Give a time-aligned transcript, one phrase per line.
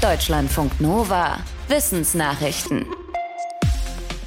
[0.00, 1.40] Deutschlandfunk Nova.
[1.68, 2.86] Wissensnachrichten.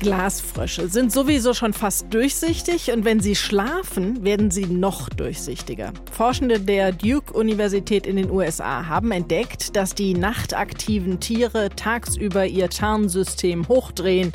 [0.02, 5.92] Glasfrösche sind sowieso schon fast durchsichtig und wenn sie schlafen, werden sie noch durchsichtiger.
[6.12, 13.68] Forschende der Duke-Universität in den USA haben entdeckt, dass die nachtaktiven Tiere tagsüber ihr Tarnsystem
[13.68, 14.32] hochdrehen.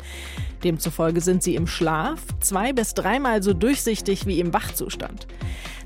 [0.65, 5.25] Demzufolge sind sie im Schlaf zwei bis dreimal so durchsichtig wie im Wachzustand.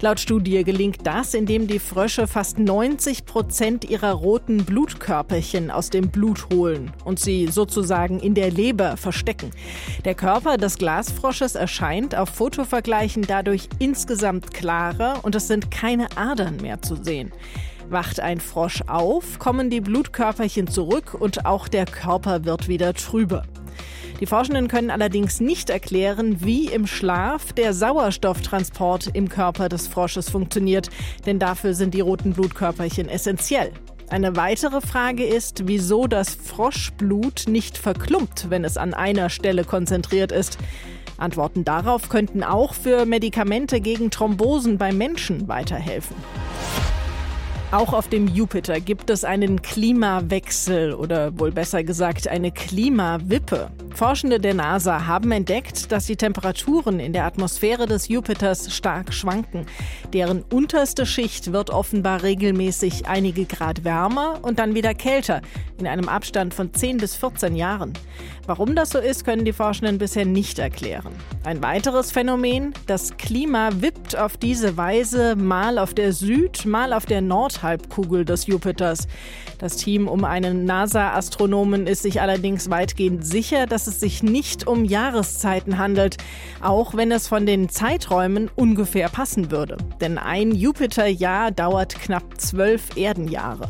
[0.04, 6.10] Laut Studie gelingt das, indem die Frösche fast 90 Prozent ihrer roten Blutkörperchen aus dem
[6.10, 9.52] Blut holen und sie sozusagen in der Leber verstecken.
[10.04, 16.58] Der Körper des Glasfrosches erscheint auf Fotovergleichen dadurch insgesamt klarer und es sind keine Adern
[16.58, 17.32] mehr zu sehen.
[17.88, 23.44] Wacht ein Frosch auf, kommen die Blutkörperchen zurück und auch der Körper wird wieder trüber.
[24.20, 30.30] Die Forschenden können allerdings nicht erklären, wie im Schlaf der Sauerstofftransport im Körper des Frosches
[30.30, 30.90] funktioniert,
[31.26, 33.72] denn dafür sind die roten Blutkörperchen essentiell.
[34.10, 40.32] Eine weitere Frage ist, wieso das Froschblut nicht verklumpt, wenn es an einer Stelle konzentriert
[40.32, 40.58] ist.
[41.18, 46.16] Antworten darauf könnten auch für Medikamente gegen Thrombosen bei Menschen weiterhelfen.
[47.72, 53.72] Auch auf dem Jupiter gibt es einen Klimawechsel oder wohl besser gesagt eine Klimawippe.
[53.94, 59.66] Forschende der NASA haben entdeckt, dass die Temperaturen in der Atmosphäre des Jupiters stark schwanken.
[60.14, 65.42] Deren unterste Schicht wird offenbar regelmäßig einige Grad wärmer und dann wieder kälter,
[65.78, 67.94] in einem Abstand von 10 bis 14 Jahren.
[68.46, 71.14] Warum das so ist, können die Forschenden bisher nicht erklären.
[71.46, 77.06] Ein weiteres Phänomen, das Klima wippt auf diese Weise mal auf der Süd-, mal auf
[77.06, 79.08] der Nordhalbkugel des Jupiters.
[79.60, 84.86] Das Team um einen NASA-Astronomen ist sich allerdings weitgehend sicher, dass es sich nicht um
[84.86, 86.18] Jahreszeiten handelt,
[86.62, 89.78] auch wenn es von den Zeiträumen ungefähr passen würde.
[90.02, 93.70] Denn ein Jupiterjahr dauert knapp zwölf Erdenjahre.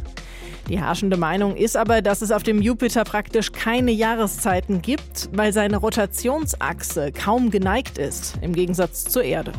[0.69, 5.51] Die herrschende Meinung ist aber, dass es auf dem Jupiter praktisch keine Jahreszeiten gibt, weil
[5.51, 9.51] seine Rotationsachse kaum geneigt ist, im Gegensatz zur Erde.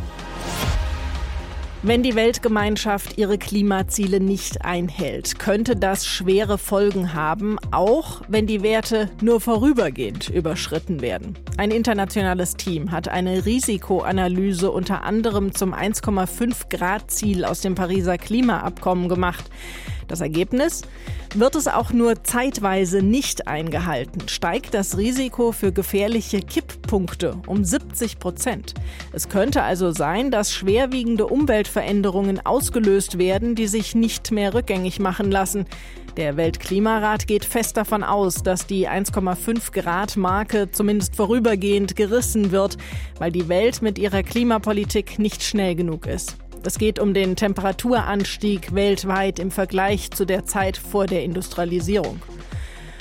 [1.87, 8.63] Wenn die Weltgemeinschaft ihre Klimaziele nicht einhält, könnte das schwere Folgen haben, auch wenn die
[8.63, 11.37] Werte nur vorübergehend überschritten werden.
[11.59, 18.17] Ein internationales Team hat eine Risikoanalyse unter anderem zum 1,5 Grad Ziel aus dem Pariser
[18.17, 19.51] Klimaabkommen gemacht.
[20.09, 20.83] Das Ergebnis?
[21.35, 28.19] Wird es auch nur zeitweise nicht eingehalten, steigt das Risiko für gefährliche Kipppunkte um 70
[28.19, 28.75] Prozent.
[29.13, 35.31] Es könnte also sein, dass schwerwiegende Umweltveränderungen ausgelöst werden, die sich nicht mehr rückgängig machen
[35.31, 35.67] lassen.
[36.17, 42.77] Der Weltklimarat geht fest davon aus, dass die 1,5 Grad Marke zumindest vorübergehend gerissen wird,
[43.19, 46.37] weil die Welt mit ihrer Klimapolitik nicht schnell genug ist.
[46.67, 52.23] Es geht um den Temperaturanstieg weltweit im Vergleich zu der Zeit vor der Industrialisierung.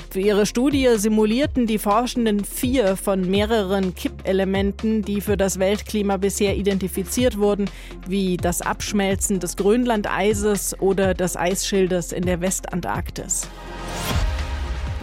[0.09, 6.55] Für ihre Studie simulierten die Forschenden vier von mehreren Kippelementen, die für das Weltklima bisher
[6.57, 7.69] identifiziert wurden,
[8.05, 13.47] wie das Abschmelzen des Grönlandeises oder des Eisschildes in der Westantarktis.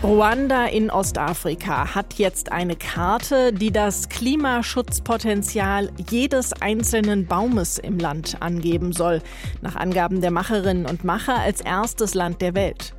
[0.03, 8.39] Ruanda in Ostafrika hat jetzt eine Karte, die das Klimaschutzpotenzial jedes einzelnen Baumes im Land
[8.41, 9.21] angeben soll,
[9.61, 12.95] nach Angaben der Macherinnen und Macher als erstes Land der Welt.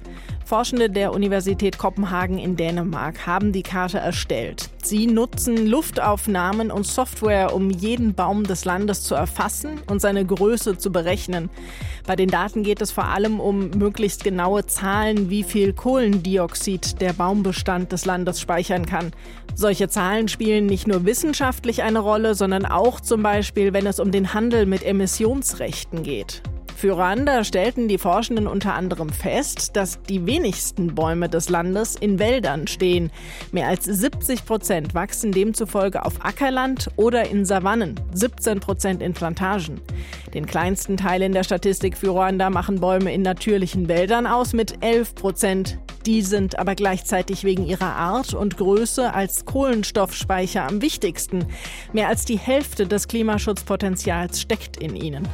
[0.52, 4.70] Forschende der Universität Kopenhagen in Dänemark haben die Karte erstellt.
[4.84, 10.78] Sie nutzen Luftaufnahmen und Software, um jeden Baum des Landes zu erfassen und seine Größe
[10.78, 11.50] zu berechnen.
[12.06, 17.14] Bei den Daten geht es vor allem um möglichst genaue Zahlen, wie viel Kohlendioxid der
[17.14, 19.14] Baumbestand des Landes speichern kann.
[19.56, 24.12] Solche Zahlen spielen nicht nur wissenschaftlich eine Rolle, sondern auch zum Beispiel, wenn es um
[24.12, 26.42] den Handel mit Emissionsrechten geht.
[26.82, 32.18] Für Ruanda stellten die Forschenden unter anderem fest, dass die wenigsten Bäume des Landes in
[32.18, 33.12] Wäldern stehen.
[33.52, 39.80] Mehr als 70 Prozent wachsen demzufolge auf Ackerland oder in Savannen, 17 Prozent in Plantagen.
[40.34, 44.84] Den kleinsten Teil in der Statistik für Ruanda machen Bäume in natürlichen Wäldern aus mit
[44.84, 45.78] 11 Prozent.
[46.08, 51.46] Die sind aber gleichzeitig wegen ihrer Art und Größe als Kohlenstoffspeicher am wichtigsten.
[51.94, 55.28] Mehr als die Hälfte des Klimaschutzpotenzials steckt in ihnen.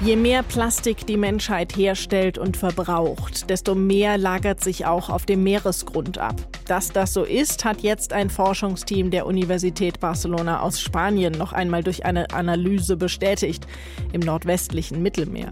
[0.00, 5.42] Je mehr Plastik die Menschheit herstellt und verbraucht, desto mehr lagert sich auch auf dem
[5.42, 6.36] Meeresgrund ab.
[6.66, 11.82] Dass das so ist, hat jetzt ein Forschungsteam der Universität Barcelona aus Spanien noch einmal
[11.82, 13.66] durch eine Analyse bestätigt
[14.12, 15.50] im nordwestlichen Mittelmeer.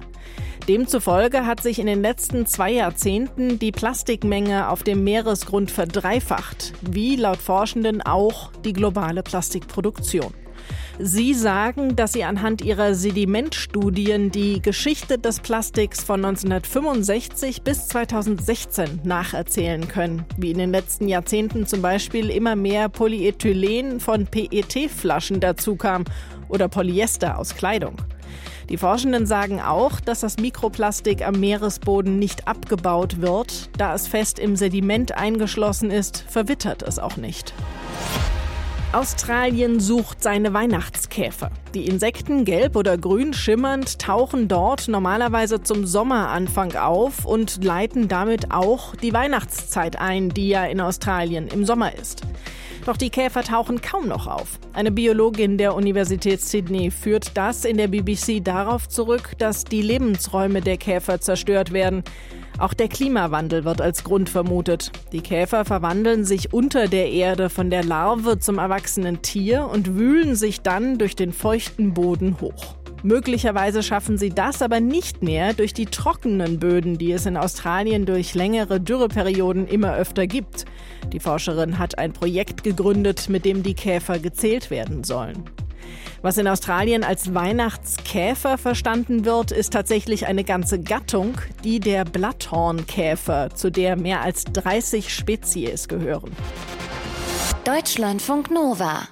[0.69, 7.17] Demzufolge hat sich in den letzten zwei Jahrzehnten die Plastikmenge auf dem Meeresgrund verdreifacht, wie
[7.17, 10.33] laut Forschenden auch die globale Plastikproduktion.
[10.99, 19.01] Sie sagen, dass sie anhand ihrer Sedimentstudien die Geschichte des Plastiks von 1965 bis 2016
[19.05, 26.05] nacherzählen können, wie in den letzten Jahrzehnten zum Beispiel immer mehr Polyethylen von PET-Flaschen dazukam
[26.49, 27.97] oder Polyester aus Kleidung.
[28.69, 33.71] Die Forschenden sagen auch, dass das Mikroplastik am Meeresboden nicht abgebaut wird.
[33.79, 37.55] Da es fest im Sediment eingeschlossen ist, verwittert es auch nicht.
[38.93, 41.51] Australien sucht seine Weihnachtskäfer.
[41.75, 48.53] Die Insekten, gelb oder grün schimmernd, tauchen dort normalerweise zum Sommeranfang auf und leiten damit
[48.53, 52.23] auch die Weihnachtszeit ein, die ja in Australien im Sommer ist.
[52.87, 54.61] Doch die Käfer tauchen kaum noch auf.
[54.73, 60.61] Eine Biologin der Universität Sydney führt das in der BBC darauf zurück, dass die Lebensräume
[60.61, 62.05] der Käfer zerstört werden.
[62.59, 64.91] Auch der Klimawandel wird als Grund vermutet.
[65.13, 70.35] Die Käfer verwandeln sich unter der Erde von der Larve zum erwachsenen Tier und wühlen
[70.35, 72.77] sich dann durch den feuchten Boden hoch.
[73.03, 78.07] Möglicherweise schaffen sie das aber nicht mehr durch die trockenen Böden, die es in Australien
[78.07, 80.65] durch längere Dürreperioden immer öfter gibt.
[81.13, 85.45] Die Forscherin hat ein Projekt gegründet, mit dem die Käfer gezählt werden sollen.
[86.23, 91.35] Was in Australien als Weihnachtskäfer verstanden wird, ist tatsächlich eine ganze Gattung,
[91.65, 96.33] die der Blatthornkäfer, zu der mehr als 30 Spezies gehören.
[97.65, 99.09] Deutschlandfunk Nova